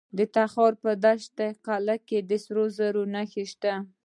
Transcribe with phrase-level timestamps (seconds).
[0.17, 3.73] د تخار په دشت قلعه کې د سرو زرو نښې شته.